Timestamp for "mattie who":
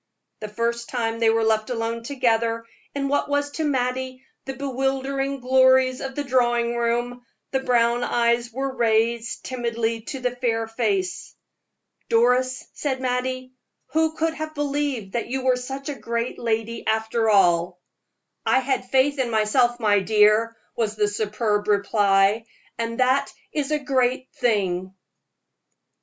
12.99-14.15